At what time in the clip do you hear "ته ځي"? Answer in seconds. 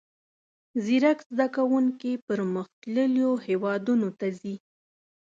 4.19-4.55